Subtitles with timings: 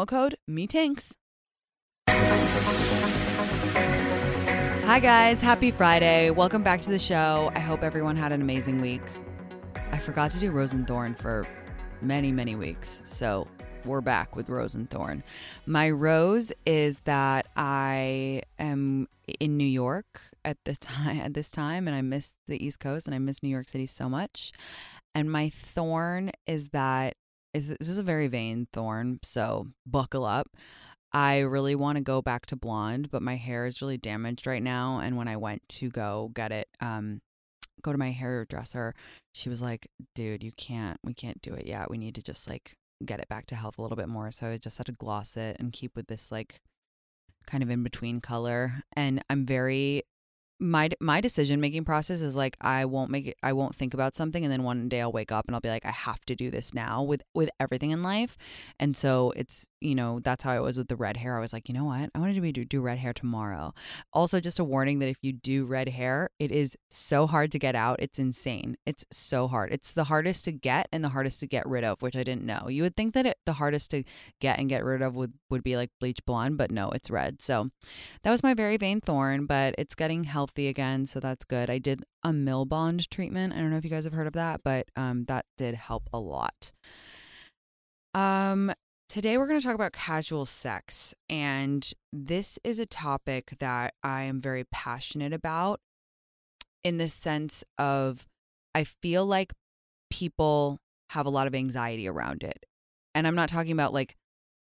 [0.00, 1.16] promo code MEETINKS.
[4.86, 5.40] Hi, guys.
[5.40, 6.30] Happy Friday.
[6.30, 7.52] Welcome back to the show.
[7.54, 9.02] I hope everyone had an amazing week.
[9.92, 11.46] I forgot to do Rose and Thorn for
[12.00, 13.02] many, many weeks.
[13.04, 13.46] So
[13.84, 15.22] we're back with Rose and Thorn.
[15.66, 21.96] My rose is that I am in New York at time at this time and
[21.96, 24.52] I miss the East Coast and I miss New York City so much.
[25.14, 27.16] And my thorn is that
[27.54, 30.48] is this is a very vain thorn, so buckle up.
[31.12, 34.62] I really want to go back to blonde, but my hair is really damaged right
[34.62, 35.00] now.
[35.00, 37.20] And when I went to go get it, um,
[37.82, 38.94] go to my hairdresser,
[39.32, 40.98] she was like, "Dude, you can't.
[41.04, 41.90] We can't do it yet.
[41.90, 44.48] We need to just like get it back to health a little bit more." So
[44.48, 46.60] I just had to gloss it and keep with this like
[47.46, 48.84] kind of in between color.
[48.94, 50.04] And I'm very
[50.60, 54.14] my my decision making process is like I won't make it I won't think about
[54.14, 56.36] something and then one day I'll wake up and I'll be like I have to
[56.36, 58.36] do this now with with everything in life.
[58.78, 61.36] And so it's you know, that's how I was with the red hair.
[61.36, 62.10] I was like, you know what?
[62.14, 63.72] I wanted to be do, do red hair tomorrow.
[64.12, 67.58] Also, just a warning that if you do red hair, it is so hard to
[67.58, 67.96] get out.
[68.00, 68.76] It's insane.
[68.86, 69.72] It's so hard.
[69.72, 72.44] It's the hardest to get and the hardest to get rid of, which I didn't
[72.44, 72.68] know.
[72.68, 74.04] You would think that it, the hardest to
[74.40, 77.40] get and get rid of would, would be like bleach blonde, but no, it's red.
[77.40, 77.70] So
[78.22, 81.06] that was my very vain thorn, but it's getting healthy again.
[81.06, 81.70] So that's good.
[81.70, 83.52] I did a Milbon treatment.
[83.52, 86.08] I don't know if you guys have heard of that, but um, that did help
[86.12, 86.72] a lot.
[88.14, 88.72] Um,
[89.10, 91.16] Today, we're going to talk about casual sex.
[91.28, 95.80] And this is a topic that I am very passionate about
[96.84, 98.28] in the sense of
[98.72, 99.52] I feel like
[100.12, 100.78] people
[101.10, 102.66] have a lot of anxiety around it.
[103.12, 104.14] And I'm not talking about like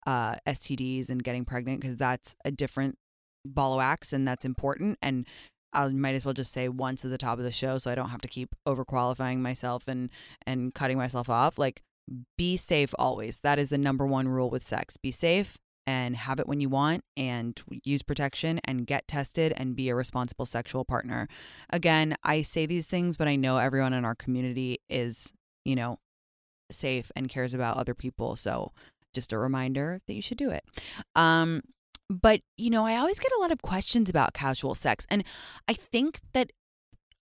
[0.06, 2.96] uh, STDs and getting pregnant because that's a different
[3.44, 4.96] ball of wax and that's important.
[5.02, 5.26] And
[5.74, 7.94] I might as well just say once at the top of the show so I
[7.94, 10.10] don't have to keep overqualifying myself and
[10.46, 11.58] and cutting myself off.
[11.58, 11.82] Like
[12.36, 13.40] be safe always.
[13.40, 14.96] That is the number one rule with sex.
[14.96, 19.74] Be safe and have it when you want and use protection and get tested and
[19.74, 21.28] be a responsible sexual partner.
[21.70, 25.32] Again, I say these things, but I know everyone in our community is,
[25.64, 25.98] you know,
[26.70, 28.36] safe and cares about other people.
[28.36, 28.72] So
[29.14, 30.64] just a reminder that you should do it.
[31.16, 31.62] Um,
[32.10, 35.06] but, you know, I always get a lot of questions about casual sex.
[35.10, 35.24] And
[35.66, 36.50] I think that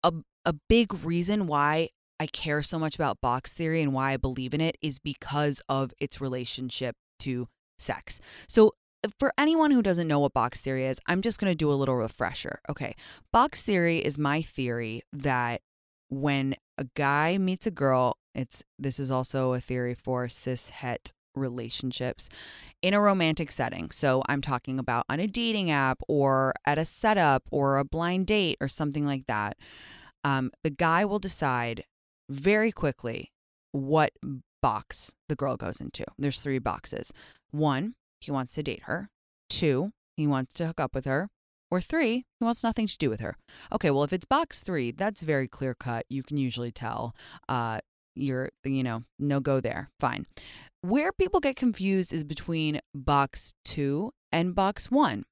[0.03, 0.11] a,
[0.43, 1.89] a big reason why
[2.19, 5.61] I care so much about box theory and why I believe in it is because
[5.67, 7.47] of its relationship to
[7.77, 8.19] sex.
[8.47, 8.73] So,
[9.19, 11.75] for anyone who doesn't know what box theory is, I'm just going to do a
[11.75, 12.59] little refresher.
[12.67, 12.95] Okay.
[13.31, 15.61] Box theory is my theory that
[16.09, 21.13] when a guy meets a girl, it's this is also a theory for cis het
[21.35, 22.29] relationships
[22.81, 23.91] in a romantic setting.
[23.91, 28.27] So I'm talking about on a dating app or at a setup or a blind
[28.27, 29.57] date or something like that.
[30.23, 31.83] Um, the guy will decide
[32.29, 33.31] very quickly
[33.71, 34.13] what
[34.61, 36.05] box the girl goes into.
[36.17, 37.11] There's three boxes.
[37.51, 39.09] One, he wants to date her.
[39.49, 41.29] Two, he wants to hook up with her.
[41.71, 43.37] Or three, he wants nothing to do with her.
[43.71, 46.05] Okay, well, if it's box three, that's very clear cut.
[46.09, 47.15] You can usually tell.
[47.49, 47.79] Uh,
[48.15, 49.89] you're, you know, no go there.
[49.99, 50.25] Fine.
[50.81, 55.25] Where people get confused is between box two and box one.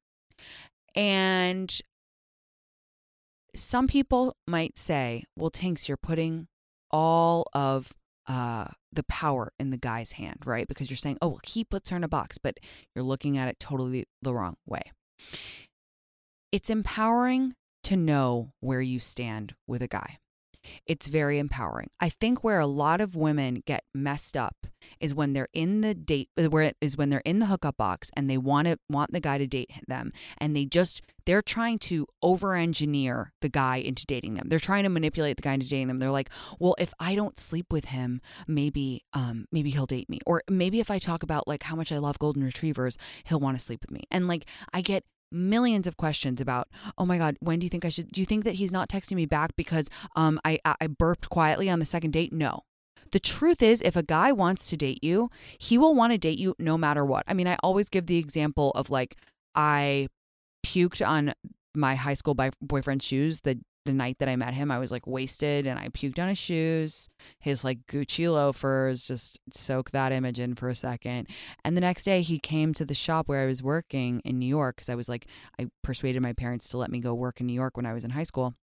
[0.96, 1.80] And
[3.56, 6.48] some people might say, well, Tinx, you're putting
[6.94, 7.92] all of
[8.28, 10.68] uh, the power in the guy's hand, right?
[10.68, 12.60] Because you're saying, oh, well, he puts her in a box, but
[12.96, 14.84] you're looking at it totally the wrong way.
[16.52, 20.20] It's empowering to know where you stand with a guy.
[20.86, 21.90] It's very empowering.
[22.00, 24.68] I think where a lot of women get messed up
[25.00, 28.12] is when they're in the date uh, where is when they're in the hookup box
[28.16, 31.80] and they want to want the guy to date them and they just they're trying
[31.80, 34.50] to over engineer the guy into dating them.
[34.50, 36.00] They're trying to manipulate the guy into dating them.
[36.00, 36.30] They're like,
[36.60, 40.80] "Well, if I don't sleep with him, maybe um maybe he'll date me." Or maybe
[40.80, 43.82] if I talk about like how much I love golden retrievers, he'll want to sleep
[43.82, 44.04] with me.
[44.12, 47.86] And like I get millions of questions about, oh my God, when do you think
[47.86, 48.12] I should?
[48.12, 51.70] Do you think that he's not texting me back because um, I, I burped quietly
[51.70, 52.32] on the second date?
[52.32, 52.62] No.
[53.12, 56.40] The truth is, if a guy wants to date you, he will want to date
[56.40, 57.24] you no matter what.
[57.28, 59.18] I mean, I always give the example of like,
[59.54, 60.08] I
[60.66, 61.34] puked on
[61.76, 65.06] my high school boyfriend's shoes the the night that I met him, I was like
[65.06, 67.10] wasted and I puked on his shoes.
[67.40, 71.28] His like Gucci loafers, just soak that image in for a second.
[71.64, 74.48] And the next day he came to the shop where I was working in New
[74.48, 75.28] York because I was like,
[75.60, 78.04] I persuaded my parents to let me go work in New York when I was
[78.04, 78.54] in high school.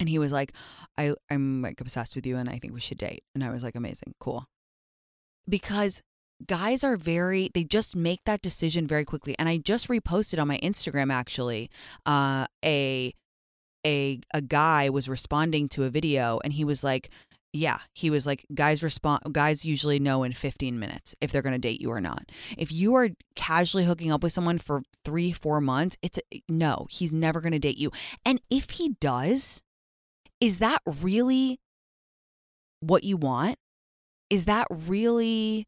[0.00, 0.52] And he was like,
[0.96, 3.24] I, I'm like obsessed with you and I think we should date.
[3.34, 4.46] And I was like, amazing, cool.
[5.48, 6.02] Because
[6.46, 10.48] guys are very they just make that decision very quickly and i just reposted on
[10.48, 11.70] my instagram actually
[12.04, 13.14] uh, a
[13.86, 17.10] a a guy was responding to a video and he was like
[17.52, 21.52] yeah he was like guys respond guys usually know in 15 minutes if they're going
[21.52, 22.30] to date you or not.
[22.56, 26.86] If you are casually hooking up with someone for 3 4 months it's a, no
[26.90, 27.90] he's never going to date you.
[28.24, 29.62] And if he does
[30.40, 31.60] is that really
[32.80, 33.56] what you want?
[34.28, 35.66] Is that really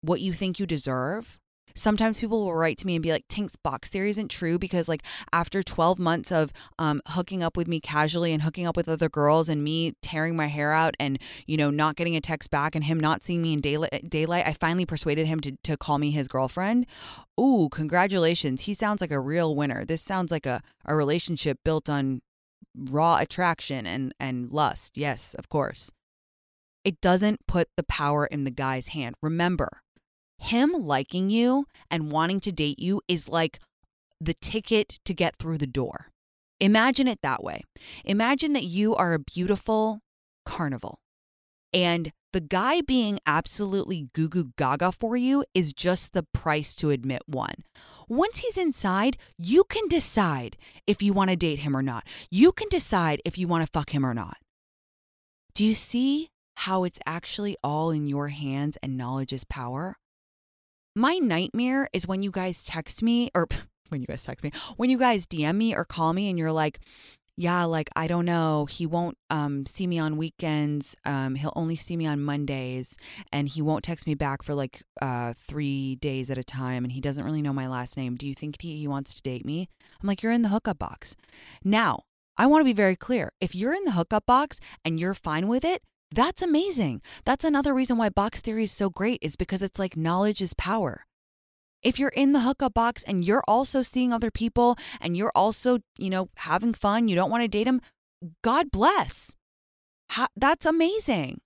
[0.00, 1.38] what you think you deserve
[1.78, 4.88] sometimes people will write to me and be like, Tinx's box theory isn't true because,
[4.88, 5.02] like,
[5.32, 9.08] after 12 months of um, hooking up with me casually and hooking up with other
[9.08, 12.74] girls and me tearing my hair out and, you know, not getting a text back
[12.74, 15.98] and him not seeing me in daylight, daylight I finally persuaded him to, to call
[15.98, 16.86] me his girlfriend.
[17.40, 18.62] Ooh, congratulations.
[18.62, 19.84] He sounds like a real winner.
[19.84, 22.20] This sounds like a, a relationship built on
[22.74, 24.96] raw attraction and, and lust.
[24.96, 25.90] Yes, of course.
[26.84, 29.16] It doesn't put the power in the guy's hand.
[29.20, 29.82] Remember,
[30.38, 33.58] him liking you and wanting to date you is like
[34.20, 36.08] the ticket to get through the door.
[36.60, 37.62] Imagine it that way.
[38.04, 40.00] Imagine that you are a beautiful
[40.44, 40.98] carnival
[41.72, 46.90] and the guy being absolutely goo goo gaga for you is just the price to
[46.90, 47.64] admit one.
[48.08, 52.06] Once he's inside, you can decide if you want to date him or not.
[52.30, 54.36] You can decide if you want to fuck him or not.
[55.54, 59.96] Do you see how it's actually all in your hands and knowledge is power?
[60.98, 63.46] My nightmare is when you guys text me or
[63.88, 66.50] when you guys text me, when you guys DM me or call me and you're
[66.50, 66.80] like,
[67.36, 70.96] yeah, like I don't know, he won't um, see me on weekends.
[71.04, 72.96] Um, he'll only see me on Mondays,
[73.30, 76.82] and he won't text me back for like uh, three days at a time.
[76.82, 78.16] And he doesn't really know my last name.
[78.16, 79.68] Do you think he, he wants to date me?
[80.02, 81.14] I'm like, you're in the hookup box.
[81.62, 83.30] Now, I want to be very clear.
[83.40, 87.02] If you're in the hookup box and you're fine with it, that's amazing.
[87.24, 90.54] That's another reason why box theory is so great, is because it's like knowledge is
[90.54, 91.04] power.
[91.82, 95.78] If you're in the hookup box and you're also seeing other people and you're also,
[95.96, 97.80] you know, having fun, you don't want to date them,
[98.42, 99.36] God bless.
[100.10, 101.40] How, that's amazing.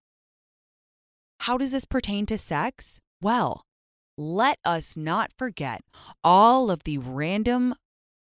[1.41, 3.01] How does this pertain to sex?
[3.21, 3.65] Well,
[4.17, 5.83] let us not forget
[6.23, 7.75] all of the random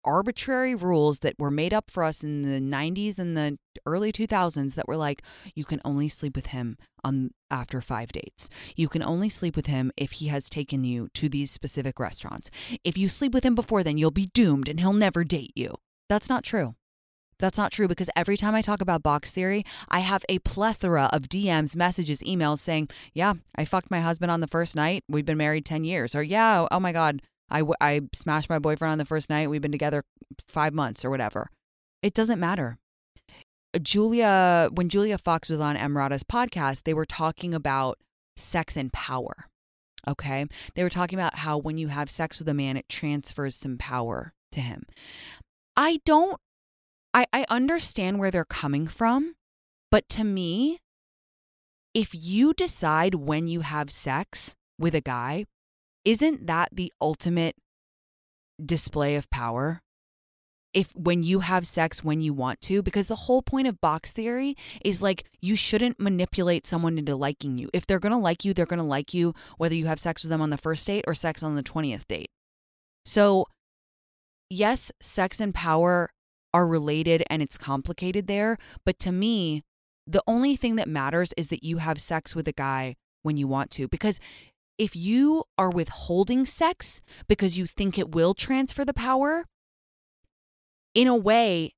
[0.07, 4.75] arbitrary rules that were made up for us in the 90s and the early 2000s
[4.75, 5.23] that were like
[5.55, 8.49] you can only sleep with him on after 5 dates.
[8.77, 12.51] You can only sleep with him if he has taken you to these specific restaurants.
[12.85, 15.75] If you sleep with him before then you'll be doomed and he'll never date you.
[16.09, 16.77] That's not true.
[17.39, 21.11] That's not true because every time I talk about box theory, I have a plethora
[21.13, 25.05] of DMs, messages, emails saying, Yeah, I fucked my husband on the first night.
[25.09, 26.15] We've been married 10 years.
[26.15, 29.49] Or, Yeah, oh my God, I, w- I smashed my boyfriend on the first night.
[29.49, 30.05] We've been together
[30.47, 31.51] five months or whatever.
[32.03, 32.79] It doesn't matter.
[33.81, 37.99] Julia, when Julia Fox was on Emrata's podcast, they were talking about
[38.37, 39.49] sex and power.
[40.09, 40.47] Okay.
[40.75, 43.77] They were talking about how when you have sex with a man, it transfers some
[43.77, 44.85] power to him.
[45.77, 46.41] I don't,
[47.13, 49.35] I, I understand where they're coming from,
[49.91, 50.79] but to me,
[51.93, 55.47] if you decide when you have sex with a guy,
[56.07, 57.57] isn't that the ultimate
[58.65, 59.83] display of power?
[60.77, 64.13] if when you have sex when you want to because the whole point of box
[64.13, 67.71] theory is like you shouldn't manipulate someone into liking you.
[67.73, 70.43] If they're to like you, they're to like you whether you have sex with them
[70.43, 72.29] on the first date or sex on the 20th date.
[73.07, 73.47] So,
[74.51, 76.11] yes, sex and power
[76.53, 79.63] are related and it's complicated there, but to me,
[80.07, 83.49] the only thing that matters is that you have sex with a guy when you
[83.49, 84.21] want to because
[84.79, 89.47] if you are withholding sex because you think it will transfer the power,
[90.95, 91.75] in a way,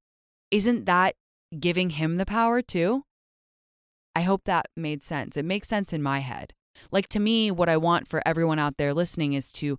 [0.50, 1.14] isn't that
[1.58, 3.04] giving him the power too?
[4.14, 5.36] I hope that made sense.
[5.36, 6.52] It makes sense in my head.
[6.90, 9.78] Like to me, what I want for everyone out there listening is to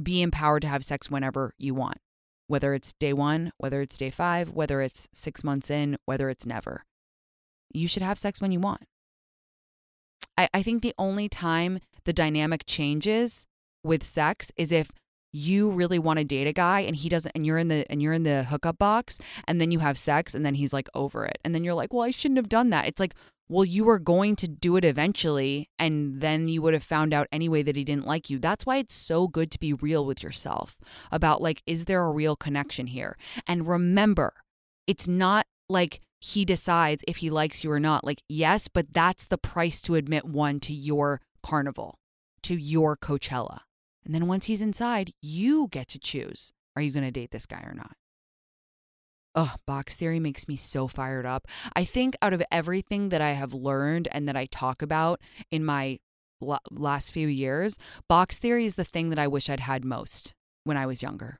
[0.00, 1.98] be empowered to have sex whenever you want,
[2.46, 6.46] whether it's day one, whether it's day five, whether it's six months in, whether it's
[6.46, 6.84] never.
[7.72, 8.84] You should have sex when you want.
[10.38, 13.46] I, I think the only time the dynamic changes
[13.84, 14.90] with sex is if
[15.32, 18.00] you really want to date a guy and he doesn't and you're in the and
[18.00, 21.26] you're in the hookup box and then you have sex and then he's like over
[21.26, 21.38] it.
[21.44, 22.86] And then you're like well i shouldn't have done that.
[22.86, 23.14] It's like
[23.48, 27.28] well you were going to do it eventually and then you would have found out
[27.30, 28.38] anyway that he didn't like you.
[28.38, 30.78] That's why it's so good to be real with yourself
[31.12, 33.18] about like is there a real connection here?
[33.46, 34.32] And remember
[34.86, 38.04] it's not like he decides if he likes you or not.
[38.04, 41.98] Like yes but that's the price to admit one to your carnival
[42.42, 43.60] to your coachella
[44.06, 47.46] and then once he's inside, you get to choose are you going to date this
[47.46, 47.92] guy or not?
[49.34, 51.48] Oh, box theory makes me so fired up.
[51.74, 55.64] I think out of everything that I have learned and that I talk about in
[55.64, 55.98] my
[56.70, 60.34] last few years, box theory is the thing that I wish I'd had most
[60.64, 61.38] when I was younger.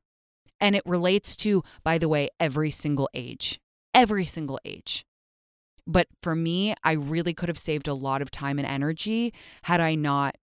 [0.58, 3.60] And it relates to, by the way, every single age,
[3.94, 5.04] every single age.
[5.86, 9.80] But for me, I really could have saved a lot of time and energy had
[9.80, 10.36] I not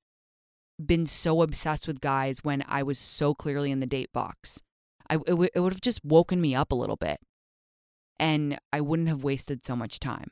[0.83, 4.62] been so obsessed with guys when I was so clearly in the date box.
[5.09, 7.19] I, it, w- it would have just woken me up a little bit
[8.17, 10.31] and I wouldn't have wasted so much time.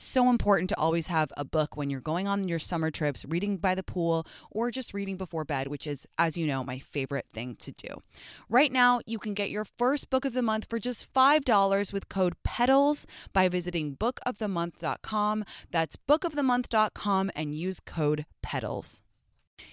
[0.00, 3.56] so important to always have a book when you're going on your summer trips, reading
[3.56, 7.26] by the pool, or just reading before bed, which is, as you know, my favorite
[7.32, 8.02] thing to do.
[8.48, 12.08] Right now, you can get your first book of the month for just $5 with
[12.08, 15.44] code PETALS by visiting bookofthemonth.com.
[15.70, 19.02] That's bookofthemonth.com and use code PETALS.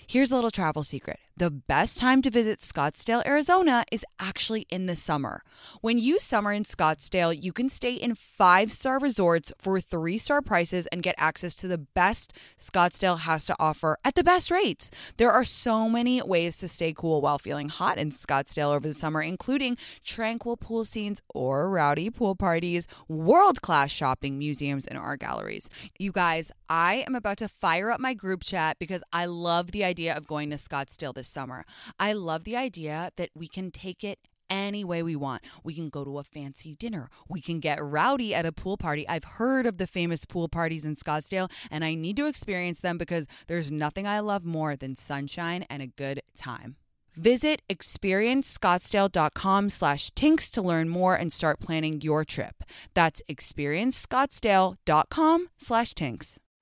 [0.08, 4.86] Here's a little travel secret The best time to visit Scottsdale, Arizona is actually in
[4.86, 5.42] the summer.
[5.82, 10.42] When you summer in Scottsdale, you can stay in five star resorts for three star
[10.42, 14.90] prices and get access to the best Scottsdale has to offer at the best rates.
[15.18, 18.94] There are so many ways to stay cool while feeling hot in Scottsdale over the
[18.94, 19.76] summer, including
[20.06, 25.70] tranquil pool scenes or rowdy pool parties, world class shopping, museums, and art galleries.
[26.00, 29.84] You guys, I am about to fire up my group chat because I love the
[29.84, 31.66] idea of going to Scottsdale this summer.
[32.00, 35.42] I love the idea that we can take it any way we want.
[35.64, 37.10] We can go to a fancy dinner.
[37.28, 39.10] We can get rowdy at a pool party.
[39.10, 43.00] I've heard of the famous pool parties in Scottsdale and I need to experience them
[43.00, 46.76] because there's nothing I love more than sunshine and a good time.
[47.16, 52.64] Visit experiencescottsdale.com slash tinx to learn more and start planning your trip.
[52.94, 56.38] That's experiencescottsdale.com slash tinx.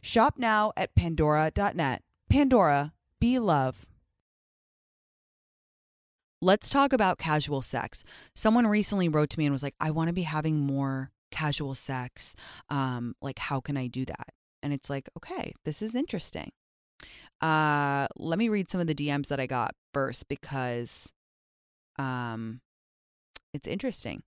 [0.00, 2.02] Shop now at pandora.net.
[2.28, 3.86] Pandora, be love.
[6.42, 8.04] Let's talk about casual sex.
[8.34, 11.74] Someone recently wrote to me and was like, I want to be having more casual
[11.74, 12.36] sex.
[12.68, 14.28] Um, like, how can I do that?
[14.62, 16.52] And it's like, okay, this is interesting.
[17.40, 21.12] Uh, let me read some of the DMs that I got first because
[21.98, 22.60] um,
[23.52, 24.22] it's interesting.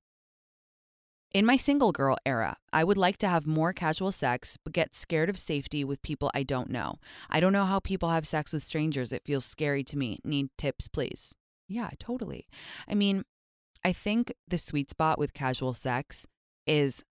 [1.32, 4.96] In my single girl era, I would like to have more casual sex, but get
[4.96, 6.96] scared of safety with people I don't know.
[7.30, 9.12] I don't know how people have sex with strangers.
[9.12, 10.18] It feels scary to me.
[10.24, 11.36] Need tips, please.
[11.68, 12.48] Yeah, totally.
[12.88, 13.26] I mean,
[13.86, 16.26] I think the sweet spot with casual sex
[16.66, 17.06] is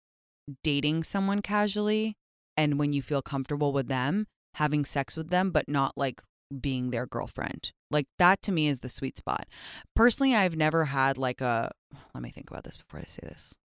[0.64, 2.16] dating someone casually
[2.56, 6.22] and when you feel comfortable with them, having sex with them, but not like
[6.58, 7.72] being their girlfriend.
[7.90, 9.46] Like that to me is the sweet spot.
[9.94, 11.70] Personally, I've never had like a
[12.14, 13.58] let me think about this before I say this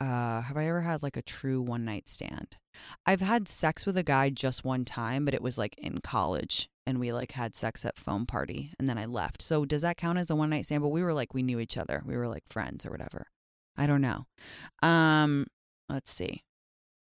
[0.00, 2.56] uh, have I ever had like a true one night stand?
[3.06, 6.68] I've had sex with a guy just one time, but it was like in college
[6.86, 9.42] and we like had sex at foam party and then I left.
[9.42, 10.82] So does that count as a one night stand?
[10.82, 12.02] But we were like we knew each other.
[12.06, 13.26] We were like friends or whatever.
[13.76, 14.26] I don't know.
[14.82, 15.46] Um,
[15.88, 16.44] let's see.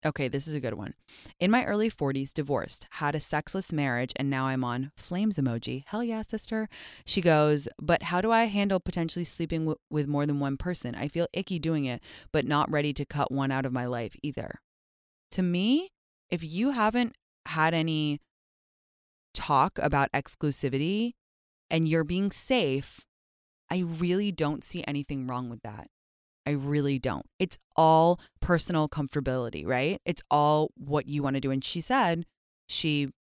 [0.07, 0.93] Okay, this is a good one.
[1.41, 5.85] In my early 40s, divorced, had a sexless marriage, and now I'm on flames emoji.
[5.87, 6.69] Hell yeah, sister.
[7.07, 10.95] She goes, But how do I handle potentially sleeping w- with more than one person?
[10.95, 14.15] I feel icky doing it, but not ready to cut one out of my life
[14.23, 14.61] either.
[15.33, 15.91] To me,
[16.29, 18.21] if you haven't had any
[19.33, 21.13] talk about exclusivity
[21.71, 23.01] and you're being safe,
[23.71, 25.89] I really don't see anything wrong with that.
[26.47, 27.27] I really don't.
[27.39, 30.01] It's all personal comfortability, right?
[30.05, 31.51] It's all what you want to do.
[31.51, 32.27] And she said
[32.69, 33.11] she,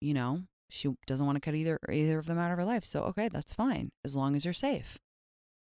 [0.00, 2.84] you know, she doesn't want to cut either either of them out of her life.
[2.84, 4.98] So okay, that's fine as long as you're safe.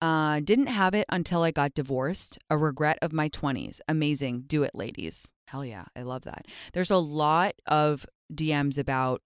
[0.02, 2.38] Uh, didn't have it until I got divorced.
[2.48, 3.80] A regret of my 20s.
[3.86, 4.44] Amazing.
[4.46, 5.30] Do it, ladies.
[5.48, 5.84] Hell yeah.
[5.94, 6.46] I love that.
[6.72, 9.20] There's a lot of DMs about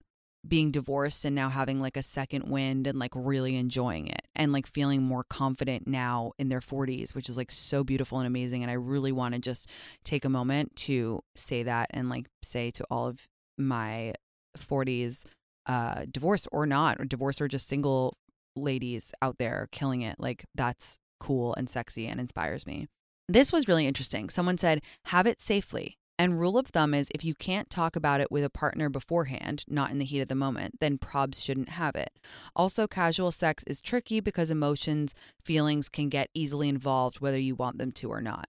[0.47, 4.51] being divorced and now having like a second wind and like really enjoying it and
[4.51, 8.61] like feeling more confident now in their 40s which is like so beautiful and amazing
[8.61, 9.69] and I really want to just
[10.03, 13.27] take a moment to say that and like say to all of
[13.57, 14.13] my
[14.57, 15.23] 40s
[15.65, 18.17] uh divorce or not or divorce or just single
[18.55, 22.87] ladies out there killing it like that's cool and sexy and inspires me.
[23.27, 24.29] This was really interesting.
[24.29, 28.21] Someone said have it safely and rule of thumb is if you can't talk about
[28.21, 31.69] it with a partner beforehand, not in the heat of the moment, then probs shouldn't
[31.69, 32.19] have it.
[32.55, 37.77] Also, casual sex is tricky because emotions, feelings can get easily involved whether you want
[37.77, 38.47] them to or not.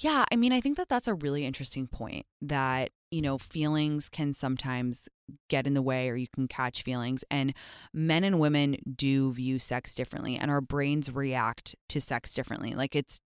[0.00, 4.08] Yeah, I mean, I think that that's a really interesting point that, you know, feelings
[4.08, 5.08] can sometimes
[5.48, 7.22] get in the way or you can catch feelings.
[7.30, 7.54] And
[7.94, 12.74] men and women do view sex differently and our brains react to sex differently.
[12.74, 13.20] Like it's,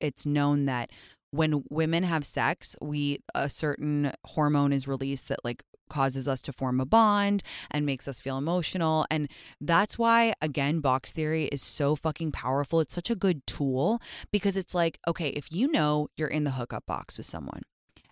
[0.00, 0.90] it's known that
[1.30, 6.52] when women have sex, we a certain hormone is released that like causes us to
[6.52, 9.06] form a bond and makes us feel emotional.
[9.10, 9.28] And
[9.60, 12.80] that's why, again, box theory is so fucking powerful.
[12.80, 16.52] It's such a good tool because it's like, okay, if you know you're in the
[16.52, 17.62] hookup box with someone,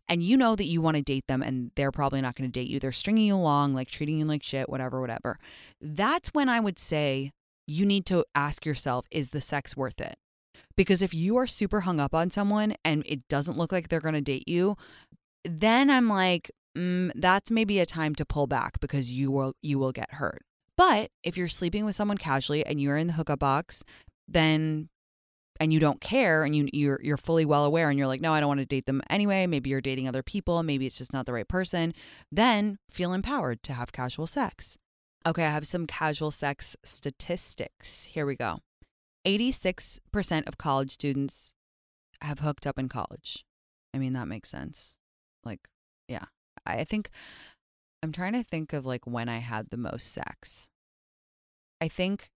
[0.08, 2.52] and you know that you want to date them and they're probably not going to
[2.52, 2.78] date you.
[2.78, 5.38] They're stringing you along, like treating you like shit, whatever, whatever.
[5.80, 7.32] That's when I would say
[7.66, 10.14] you need to ask yourself, is the sex worth it?
[10.76, 14.00] Because if you are super hung up on someone and it doesn't look like they're
[14.00, 14.76] going to date you,
[15.44, 19.78] then I'm like, mm, that's maybe a time to pull back because you will you
[19.78, 20.42] will get hurt.
[20.76, 23.82] But if you're sleeping with someone casually and you're in the hookup box,
[24.28, 24.88] then
[25.58, 28.34] and you don't care and you you're you're fully well aware and you're like no
[28.34, 29.46] I don't want to date them anyway.
[29.46, 30.62] Maybe you're dating other people.
[30.62, 31.94] Maybe it's just not the right person.
[32.30, 34.76] Then feel empowered to have casual sex.
[35.26, 38.04] Okay I have some casual sex statistics.
[38.04, 38.60] Here we go
[39.26, 41.52] 86% of college students
[42.22, 43.44] have hooked up in college.
[43.92, 44.96] I mean that makes sense.
[45.44, 45.60] Like
[46.08, 46.26] yeah.
[46.64, 47.10] I think
[48.02, 50.70] I'm trying to think of like when I had the most sex.
[51.80, 52.30] I think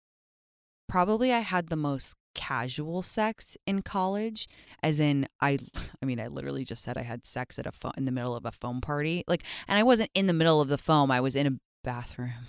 [0.87, 4.47] probably I had the most casual sex in college
[4.81, 5.59] as in I
[6.01, 8.35] I mean I literally just said I had sex at a phone in the middle
[8.35, 9.23] of a foam party.
[9.27, 11.51] Like and I wasn't in the middle of the foam I was in a
[11.83, 12.31] bathroom.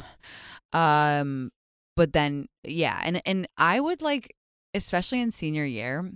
[0.72, 1.50] Um
[1.96, 4.34] but then yeah and and I would like
[4.74, 6.10] especially in senior year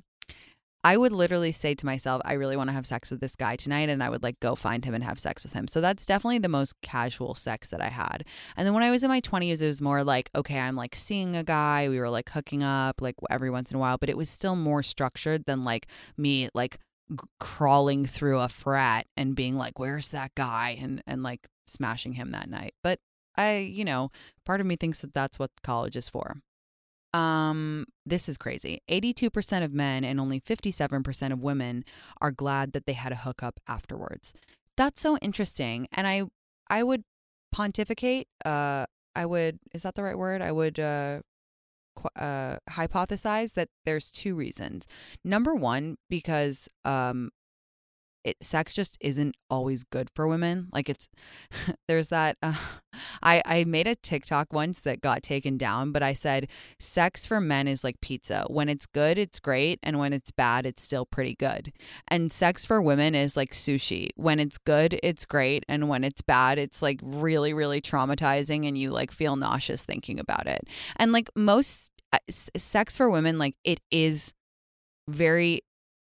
[0.87, 3.57] I would literally say to myself, I really want to have sex with this guy
[3.57, 3.89] tonight.
[3.89, 5.67] And I would like go find him and have sex with him.
[5.67, 8.25] So that's definitely the most casual sex that I had.
[8.55, 10.95] And then when I was in my 20s, it was more like, okay, I'm like
[10.95, 11.89] seeing a guy.
[11.89, 14.57] We were like hooking up like every once in a while, but it was still
[14.57, 15.87] more structured than like
[16.19, 16.79] me like
[17.11, 20.79] g- crawling through a frat and being like, where's that guy?
[20.79, 22.75] And, and like smashing him that night.
[22.83, 22.99] But
[23.37, 24.11] I, you know,
[24.45, 26.37] part of me thinks that that's what college is for.
[27.13, 28.83] Um, this is crazy.
[28.89, 31.85] 82% of men and only 57% of women
[32.21, 34.35] are glad that they had a hookup afterwards.
[34.77, 35.87] That's so interesting.
[35.93, 36.25] And I
[36.69, 37.05] I would
[37.53, 40.43] pontificate, uh I would is that the right word?
[40.43, 41.21] I would uh
[42.17, 44.87] uh, hypothesize that there's two reasons.
[45.25, 47.31] Number one, because um,
[48.25, 50.69] it sex just isn't always good for women.
[50.73, 51.09] Like it's
[51.89, 52.55] there's that uh,
[53.23, 57.41] I I made a TikTok once that got taken down, but I said sex for
[57.41, 58.47] men is like pizza.
[58.49, 61.73] When it's good, it's great, and when it's bad, it's still pretty good.
[62.09, 64.09] And sex for women is like sushi.
[64.17, 68.79] When it's good, it's great, and when it's bad, it's like really really traumatizing and
[68.79, 70.67] you like feel nauseous thinking about it.
[70.97, 74.33] And like most uh, sex for women like it is
[75.09, 75.61] very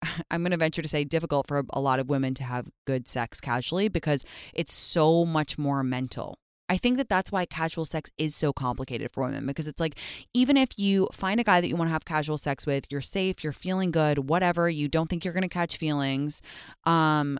[0.30, 3.08] I'm going to venture to say difficult for a lot of women to have good
[3.08, 6.38] sex casually because it's so much more mental.
[6.70, 9.94] I think that that's why casual sex is so complicated for women because it's like
[10.34, 13.00] even if you find a guy that you want to have casual sex with, you're
[13.00, 16.42] safe, you're feeling good, whatever, you don't think you're going to catch feelings,
[16.84, 17.38] um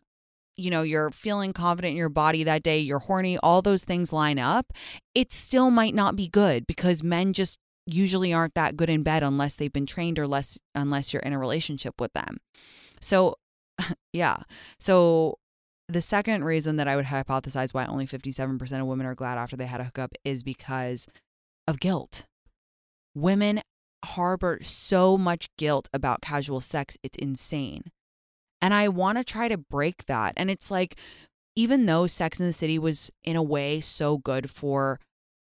[0.56, 4.12] you know, you're feeling confident in your body that day, you're horny, all those things
[4.12, 4.72] line up,
[5.14, 9.22] it still might not be good because men just usually aren't that good in bed
[9.22, 12.38] unless they've been trained or less unless you're in a relationship with them.
[13.00, 13.36] So,
[14.12, 14.38] yeah.
[14.78, 15.38] So
[15.88, 19.56] the second reason that I would hypothesize why only 57% of women are glad after
[19.56, 21.06] they had a hookup is because
[21.66, 22.26] of guilt.
[23.14, 23.62] Women
[24.04, 27.84] harbor so much guilt about casual sex, it's insane.
[28.60, 30.34] And I want to try to break that.
[30.36, 30.96] And it's like,
[31.56, 35.00] even though Sex in the City was in a way so good for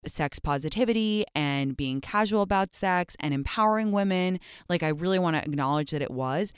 [0.09, 4.39] sex positivity and being casual about sex and empowering women.
[4.69, 6.53] Like, I really want to acknowledge that it was.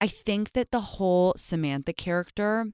[0.00, 2.66] I think that the whole Samantha character,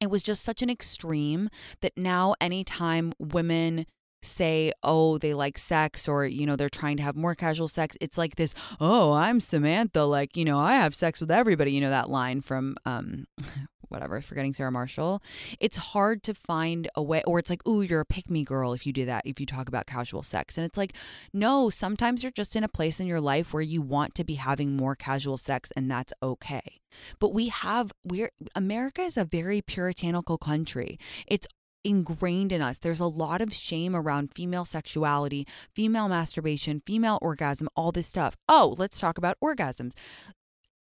[0.00, 1.48] it was just such an extreme
[1.80, 3.86] that now, anytime women
[4.22, 7.96] say, oh, they like sex or, you know, they're trying to have more casual sex,
[8.00, 10.02] it's like this, oh, I'm Samantha.
[10.02, 11.72] Like, you know, I have sex with everybody.
[11.72, 13.26] You know, that line from, um,
[13.88, 15.22] whatever, forgetting Sarah Marshall.
[15.60, 18.72] It's hard to find a way, or it's like, ooh, you're a pick me girl
[18.72, 20.56] if you do that, if you talk about casual sex.
[20.56, 20.94] And it's like,
[21.32, 24.34] no, sometimes you're just in a place in your life where you want to be
[24.34, 26.80] having more casual sex, and that's okay.
[27.18, 30.98] But we have, we're, America is a very puritanical country.
[31.26, 31.46] It's
[31.84, 32.78] ingrained in us.
[32.78, 38.36] There's a lot of shame around female sexuality, female masturbation, female orgasm, all this stuff.
[38.48, 39.92] Oh, let's talk about orgasms.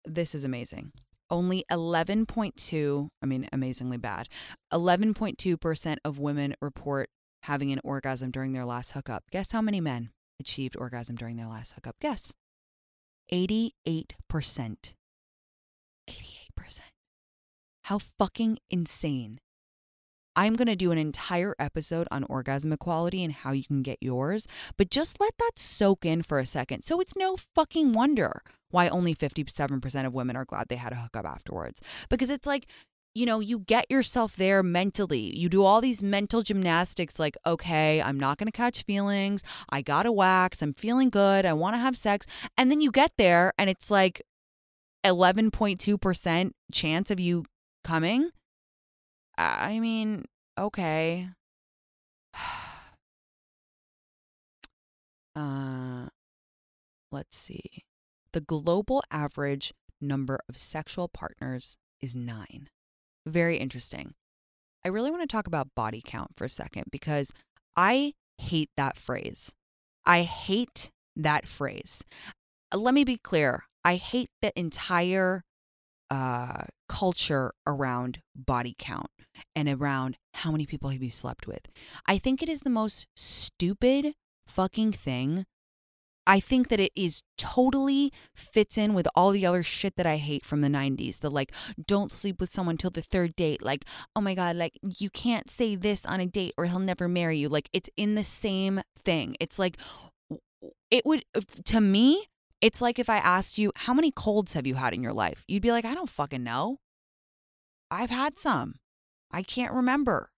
[0.04, 0.92] This is amazing
[1.30, 4.28] only 11.2, I mean, amazingly bad,
[4.72, 7.10] 11.2% of women report
[7.42, 9.24] having an orgasm during their last hookup.
[9.30, 10.10] Guess how many men
[10.40, 11.96] achieved orgasm during their last hookup?
[12.00, 12.32] Guess.
[13.32, 13.72] 88%.
[14.30, 14.94] 88%.
[17.84, 19.38] How fucking insane
[20.36, 23.98] I'm going to do an entire episode on orgasm equality and how you can get
[24.00, 24.46] yours,
[24.76, 26.82] but just let that soak in for a second.
[26.82, 30.96] So it's no fucking wonder why only 57% of women are glad they had a
[30.96, 31.80] hookup afterwards.
[32.10, 32.66] Because it's like,
[33.14, 35.34] you know, you get yourself there mentally.
[35.34, 39.42] You do all these mental gymnastics like, okay, I'm not going to catch feelings.
[39.70, 40.60] I got to wax.
[40.60, 41.46] I'm feeling good.
[41.46, 42.26] I want to have sex.
[42.58, 44.20] And then you get there and it's like
[45.06, 47.44] 11.2% chance of you
[47.84, 48.30] coming.
[49.38, 50.24] I mean,
[50.58, 51.28] okay.
[55.34, 56.08] Uh,
[57.12, 57.84] let's see.
[58.32, 62.70] The global average number of sexual partners is nine.
[63.26, 64.14] Very interesting.
[64.82, 67.32] I really want to talk about body count for a second because
[67.76, 69.54] I hate that phrase.
[70.06, 72.04] I hate that phrase.
[72.72, 73.64] Uh, let me be clear.
[73.84, 75.42] I hate the entire
[76.10, 79.10] uh, culture around body count
[79.54, 81.68] and around how many people have you slept with.
[82.06, 84.14] I think it is the most stupid
[84.46, 85.46] fucking thing
[86.26, 90.16] I think that it is totally fits in with all the other shit that I
[90.16, 91.20] hate from the 90s.
[91.20, 91.52] The like,
[91.86, 93.62] don't sleep with someone till the third date.
[93.62, 93.84] Like,
[94.16, 97.38] oh my God, like, you can't say this on a date or he'll never marry
[97.38, 97.48] you.
[97.48, 99.36] Like, it's in the same thing.
[99.38, 99.78] It's like,
[100.90, 101.24] it would,
[101.66, 102.26] to me,
[102.60, 105.44] it's like if I asked you, how many colds have you had in your life?
[105.46, 106.78] You'd be like, I don't fucking know.
[107.90, 108.74] I've had some.
[109.30, 110.30] I can't remember.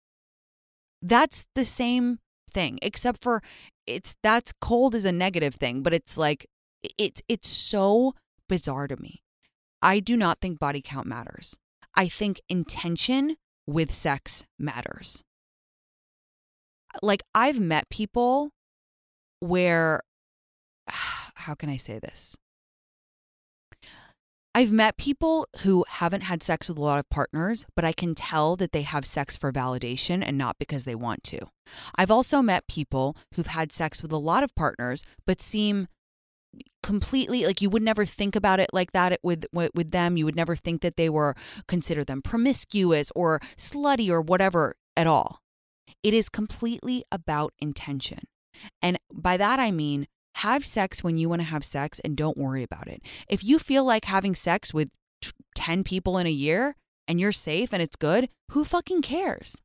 [1.01, 2.19] That's the same
[2.53, 3.43] thing, except for
[3.87, 6.47] it's that's cold is a negative thing, but it's like
[6.99, 8.15] it's it's so
[8.49, 9.23] bizarre to me.
[9.81, 11.57] I do not think body count matters.
[11.95, 15.23] I think intention with sex matters.
[17.03, 18.51] Like I've met people
[19.41, 20.01] where
[21.39, 22.37] how can I say this?
[24.55, 28.15] I've met people who haven't had sex with a lot of partners, but I can
[28.15, 31.39] tell that they have sex for validation and not because they want to.
[31.97, 35.87] I've also met people who've had sex with a lot of partners, but seem
[36.83, 40.37] completely like you would never think about it like that with with them you would
[40.37, 41.35] never think that they were
[41.67, 45.41] consider them promiscuous or slutty or whatever at all
[46.03, 48.21] it is completely about intention
[48.81, 50.07] and by that i mean
[50.39, 53.03] have sex when you want to have sex and don't worry about it.
[53.29, 57.33] If you feel like having sex with t- 10 people in a year and you're
[57.33, 59.57] safe and it's good, who fucking cares?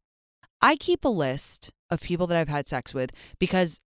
[0.61, 3.81] I keep a list of people that I've had sex with because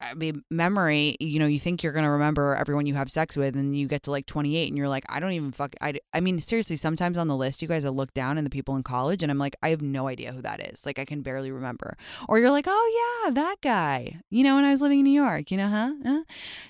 [0.00, 3.36] I mean, memory, you know, you think you're going to remember everyone you have sex
[3.36, 5.74] with, and you get to like 28 and you're like, I don't even fuck.
[5.80, 8.50] I, I mean, seriously, sometimes on the list, you guys I look down and the
[8.50, 10.86] people in college, and I'm like, I have no idea who that is.
[10.86, 11.96] Like, I can barely remember.
[12.28, 15.22] Or you're like, oh, yeah, that guy, you know, when I was living in New
[15.22, 15.92] York, you know, huh?
[16.04, 16.22] huh?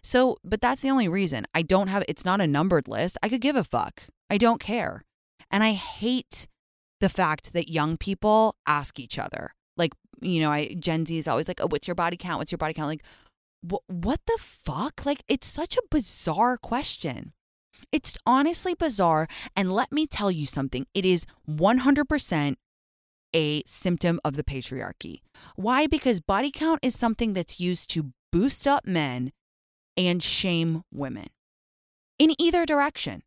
[0.03, 1.47] So, but that's the only reason.
[1.55, 3.19] I don't have, it's not a numbered list.
[3.23, 4.05] I could give a fuck.
[4.31, 5.05] I don't care.
[5.51, 6.47] And I hate
[7.01, 11.29] the fact that young people ask each other, like, you know, I Gen Z is
[11.29, 12.39] always like, "Oh, what's your body count?
[12.39, 13.05] What's your body count?" Like,
[13.63, 15.07] what what the fuck?
[15.07, 17.33] Like, it's such a bizarre question.
[17.93, 20.87] It's honestly bizarre, and let me tell you something.
[20.95, 22.59] It is one hundred percent
[23.35, 25.21] a symptom of the patriarchy.
[25.57, 25.87] Why?
[25.87, 29.33] Because body count is something that's used to boost up men
[29.97, 31.29] and shame women
[32.19, 33.23] in either direction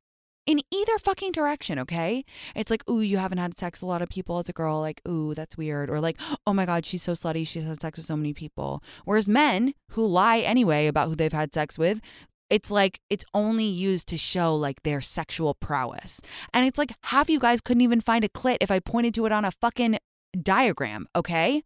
[0.51, 2.25] in either fucking direction, okay?
[2.55, 4.79] It's like, ooh, you haven't had sex a lot of people as a girl.
[4.79, 5.89] Like, ooh, that's weird.
[5.89, 7.47] Or like, oh my God, she's so slutty.
[7.47, 8.83] She's had sex with so many people.
[9.05, 12.01] Whereas men who lie anyway about who they've had sex with,
[12.49, 16.21] it's like it's only used to show like their sexual prowess.
[16.53, 19.25] And it's like half you guys couldn't even find a clit if I pointed to
[19.25, 19.97] it on a fucking
[20.39, 21.63] diagram, okay?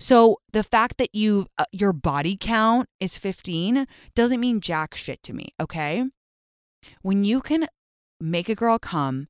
[0.00, 5.22] So the fact that you uh, your body count is 15 doesn't mean jack shit
[5.22, 6.06] to me, okay?
[7.02, 7.66] When you can
[8.20, 9.28] make a girl come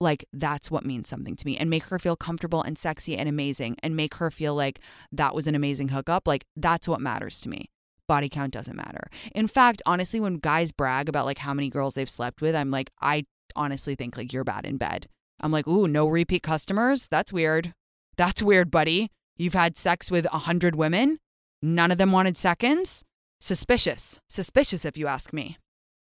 [0.00, 3.28] like that's what means something to me and make her feel comfortable and sexy and
[3.28, 4.80] amazing and make her feel like
[5.12, 7.70] that was an amazing hookup like that's what matters to me.
[8.08, 9.08] Body count doesn't matter.
[9.34, 12.70] In fact honestly when guys brag about like how many girls they've slept with i'm
[12.70, 15.06] like i honestly think like you're bad in bed.
[15.40, 17.06] I'm like ooh no repeat customers?
[17.10, 17.72] That's weird.
[18.16, 19.10] That's weird buddy.
[19.36, 21.18] You've had sex with a hundred women?
[21.62, 23.04] None of them wanted seconds?
[23.40, 24.20] Suspicious.
[24.28, 25.58] Suspicious if you ask me.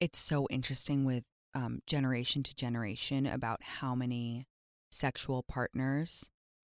[0.01, 4.47] It's so interesting with um, generation to generation about how many
[4.91, 6.31] sexual partners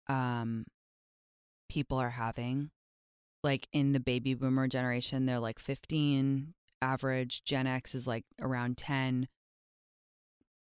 [0.09, 0.67] um,
[1.69, 2.71] people are having.
[3.43, 7.45] Like in the baby boomer generation, they're like 15 average.
[7.45, 9.29] Gen X is like around 10.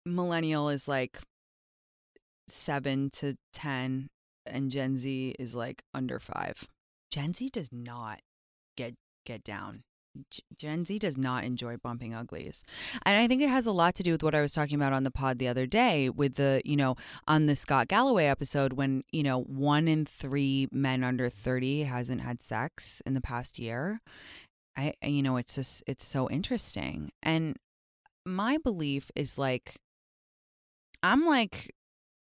[0.06, 1.19] Millennial is like
[2.47, 4.10] 7 to 10.
[4.47, 6.67] And Gen Z is like under 5.
[7.12, 8.21] Gen Z does not
[8.76, 8.95] get
[9.26, 9.84] get down
[10.58, 12.63] Gen Z does not enjoy bumping uglies.
[13.06, 14.93] And I think it has a lot to do with what I was talking about
[14.93, 16.95] on the pod the other day with the, you know,
[17.28, 22.21] on the Scott Galloway episode when, you know, one in three men under 30 hasn't
[22.21, 24.02] had sex in the past year.
[24.78, 27.12] I, you know, it's just, it's so interesting.
[27.21, 27.58] And
[28.26, 29.76] my belief is like,
[31.04, 31.71] I'm like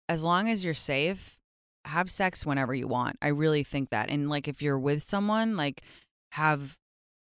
[0.09, 1.39] as long as you're safe,
[1.85, 3.17] have sex whenever you want.
[3.23, 4.11] I really think that.
[4.11, 5.83] And like if you're with someone, like
[6.33, 6.77] have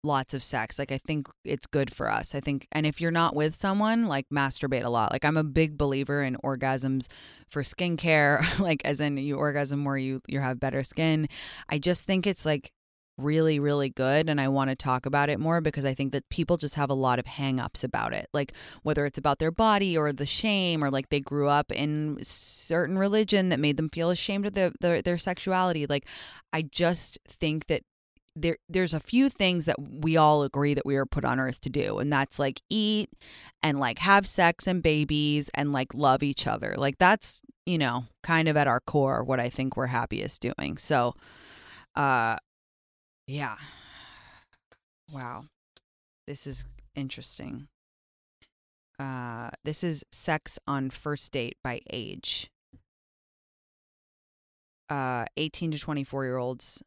[0.04, 0.78] lots of sex.
[0.78, 2.34] Like I think it's good for us.
[2.34, 5.12] I think and if you're not with someone, like masturbate a lot.
[5.12, 7.08] Like I'm a big believer in orgasms
[7.50, 11.28] for skincare, like as in you orgasm more you you have better skin.
[11.68, 12.72] I just think it's like
[13.16, 16.28] really really good and I want to talk about it more because I think that
[16.30, 18.28] people just have a lot of hang-ups about it.
[18.32, 22.18] Like whether it's about their body or the shame or like they grew up in
[22.22, 25.86] certain religion that made them feel ashamed of their their, their sexuality.
[25.86, 26.06] Like
[26.52, 27.82] I just think that
[28.37, 31.61] there there's a few things that we all agree that we are put on earth
[31.61, 33.11] to do and that's like eat
[33.62, 36.75] and like have sex and babies and like love each other.
[36.77, 40.77] Like that's you know kind of at our core what i think we're happiest doing.
[40.77, 41.14] So
[41.94, 42.37] uh
[43.27, 43.57] yeah.
[45.12, 45.44] Wow.
[46.27, 46.66] This is
[46.97, 47.68] interesting.
[48.99, 52.51] Uh this is sex on first date by age.
[54.90, 56.83] Uh 18 to 24 year olds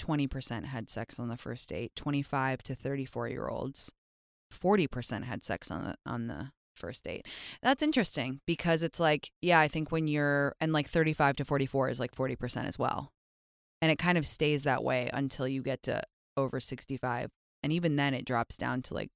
[0.00, 1.92] 20% had sex on the first date.
[1.94, 3.92] 25 to 34 year olds,
[4.52, 7.26] 40% had sex on the on the first date.
[7.62, 11.90] That's interesting because it's like, yeah, I think when you're and like 35 to 44
[11.90, 13.12] is like 40% as well.
[13.82, 16.02] And it kind of stays that way until you get to
[16.36, 17.30] over 65.
[17.62, 19.10] And even then it drops down to like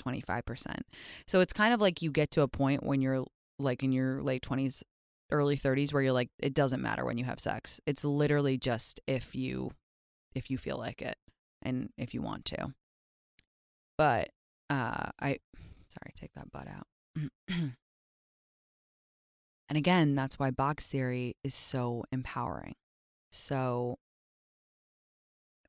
[0.00, 0.80] 25%.
[1.26, 3.24] So it's kind of like you get to a point when you're
[3.58, 4.82] like in your late 20s,
[5.30, 7.80] early 30s where you're like it doesn't matter when you have sex.
[7.86, 9.72] It's literally just if you
[10.38, 11.16] if you feel like it
[11.62, 12.72] and if you want to.
[13.98, 14.30] But
[14.70, 15.38] uh I
[15.88, 16.86] sorry, take that butt out.
[19.68, 22.74] and again, that's why box theory is so empowering.
[23.30, 23.98] So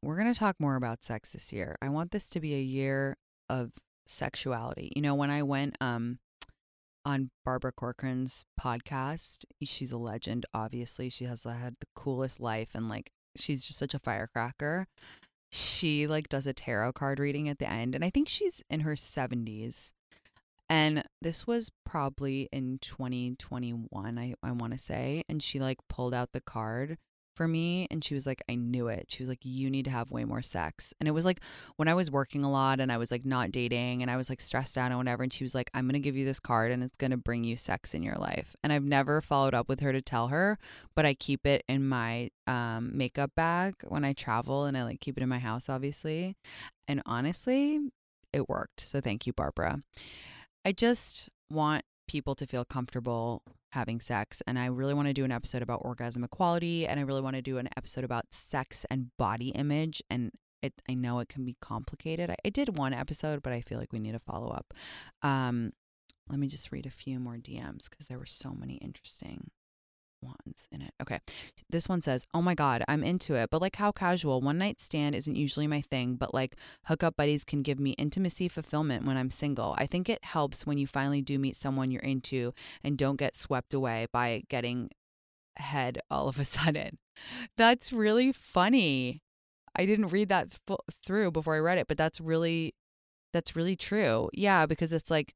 [0.02, 1.76] we're going to talk more about sex this year.
[1.82, 3.18] I want this to be a year
[3.50, 3.74] of
[4.08, 4.94] sexuality.
[4.96, 6.20] You know, when I went um
[7.06, 11.10] on Barbara Corcoran's podcast, she's a legend obviously.
[11.10, 14.88] She has had the coolest life and like she's just such a firecracker.
[15.52, 18.82] She like does a tarot card reading at the end, and I think she's in
[18.82, 19.94] her 70s.
[20.70, 25.24] And this was probably in 2021, I, I want to say.
[25.28, 27.00] And she like pulled out the card
[27.40, 29.06] for me and she was like i knew it.
[29.08, 30.94] She was like you need to have way more sex.
[31.00, 31.40] And it was like
[31.78, 34.30] when i was working a lot and i was like not dating and i was
[34.30, 36.70] like stressed out and whatever and she was like i'm gonna give you this card
[36.70, 38.58] and it's gonna bring you sex in your life.
[38.62, 40.58] And i've never followed up with her to tell her
[40.96, 45.00] but i keep it in my um, makeup bag when i travel and i like
[45.00, 46.36] keep it in my house obviously.
[46.90, 47.80] And honestly
[48.34, 48.82] it worked.
[48.82, 49.82] So thank you barbara.
[50.66, 54.42] I just want people to feel comfortable having sex.
[54.48, 56.88] And I really want to do an episode about orgasm equality.
[56.88, 60.02] And I really want to do an episode about sex and body image.
[60.10, 60.32] And
[60.64, 62.32] it, I know it can be complicated.
[62.32, 64.74] I, I did one episode, but I feel like we need to follow up.
[65.22, 65.72] Um,
[66.28, 69.52] let me just read a few more DMs because there were so many interesting
[70.22, 70.94] ones in it.
[71.02, 71.20] Okay.
[71.70, 73.50] This one says, Oh my God, I'm into it.
[73.50, 74.42] But like how casual.
[74.42, 76.56] One night stand isn't usually my thing, but like
[76.86, 79.76] hookup buddies can give me intimacy fulfillment when I'm single.
[79.78, 82.54] I think it helps when you finally do meet someone you're into
[82.84, 84.90] and don't get swept away by getting
[85.58, 86.98] head all of a sudden.
[87.58, 89.22] That's really funny.
[89.76, 92.74] I didn't read that th- through before I read it, but that's really
[93.32, 94.30] that's really true.
[94.34, 95.36] Yeah, because it's like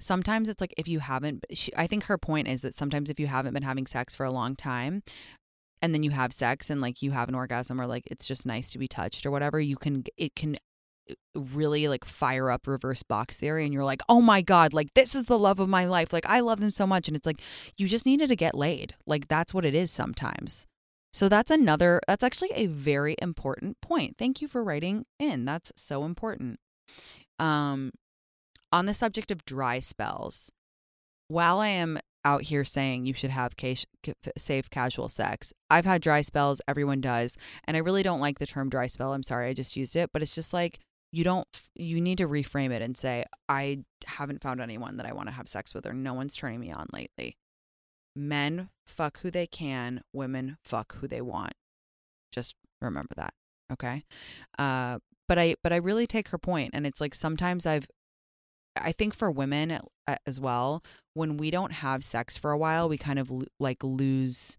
[0.00, 3.20] sometimes it's like if you haven't she, i think her point is that sometimes if
[3.20, 5.02] you haven't been having sex for a long time
[5.82, 8.46] and then you have sex and like you have an orgasm or like it's just
[8.46, 10.56] nice to be touched or whatever you can it can
[11.10, 14.92] uh, really like fire up reverse box theory and you're like oh my god like
[14.94, 16.12] this is the love of my life.
[16.12, 17.08] Like i love them so much.
[17.08, 17.40] And it's like
[17.76, 18.94] you just needed to get laid.
[19.06, 20.66] Like that's what it is sometimes.
[21.12, 24.16] So that's another that's actually a very important point.
[24.18, 25.44] Thank you for writing in.
[25.44, 26.58] That's so important.
[27.38, 27.92] Um
[28.72, 30.50] on the subject of dry spells,
[31.28, 33.54] while I am out here saying you should have
[34.36, 36.60] safe casual sex, I've had dry spells.
[36.68, 37.36] Everyone does.
[37.64, 39.12] And I really don't like the term dry spell.
[39.12, 40.10] I'm sorry, I just used it.
[40.12, 40.80] But it's just like,
[41.12, 45.12] you don't, you need to reframe it and say, I haven't found anyone that I
[45.12, 47.36] want to have sex with, or no one's turning me on lately.
[48.14, 51.54] Men fuck who they can, women fuck who they want.
[52.32, 53.34] Just remember that.
[53.72, 54.04] Okay.
[54.58, 57.86] Uh, but I, but I really take her point, and it's like sometimes I've
[58.82, 59.78] I think for women
[60.26, 60.82] as well,
[61.14, 64.58] when we don't have sex for a while, we kind of like lose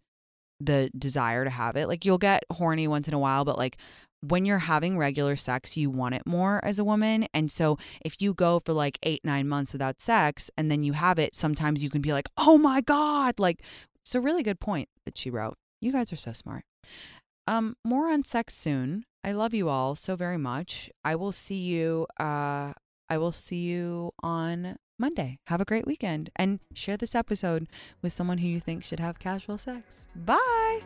[0.60, 1.88] the desire to have it.
[1.88, 3.78] Like you'll get horny once in a while, but like
[4.22, 7.28] when you're having regular sex, you want it more as a woman.
[7.34, 10.94] And so if you go for like eight, nine months without sex and then you
[10.94, 13.40] have it, sometimes you can be like, oh my God.
[13.40, 13.64] Like,
[14.04, 15.56] it's a really good point that she wrote.
[15.80, 16.64] You guys are so smart.
[17.48, 19.06] Um, more on sex soon.
[19.24, 20.90] I love you all so very much.
[21.04, 22.74] I will see you uh
[23.12, 25.40] I will see you on Monday.
[25.48, 27.68] Have a great weekend and share this episode
[28.02, 30.08] with someone who you think should have casual sex.
[30.16, 30.80] Bye.